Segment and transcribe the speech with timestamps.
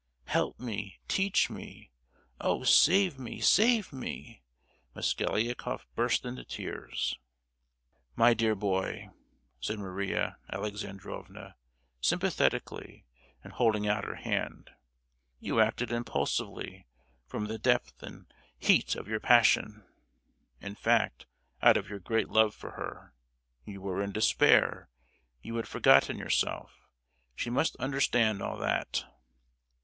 [0.25, 1.91] help me—teach me.
[2.39, 2.63] Oh!
[2.63, 4.41] save me, save me!"
[4.95, 7.19] Mosgliakoff burst into tears.
[8.15, 9.09] "My dear boy,"
[9.59, 11.55] said Maria Alexandrovna,
[12.01, 13.05] sympathetically,
[13.43, 14.71] and holding out her hand,
[15.39, 16.87] "you acted impulsively,
[17.27, 18.25] from the depth and
[18.57, 21.27] heat of your passion—in fact,
[21.61, 23.13] out of your great love for her;
[23.65, 24.89] you were in despair,
[25.43, 26.87] you had forgotten yourself;
[27.35, 29.05] she must understand all that!"